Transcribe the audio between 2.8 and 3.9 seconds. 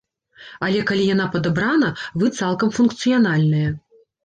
функцыянальныя.